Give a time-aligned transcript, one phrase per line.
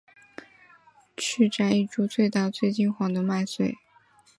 [1.15, 3.77] 去摘一株最大最金黄的麦穗